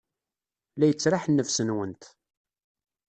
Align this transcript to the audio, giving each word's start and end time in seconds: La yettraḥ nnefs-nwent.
La 0.77 0.85
yettraḥ 0.87 1.23
nnefs-nwent. 1.27 2.03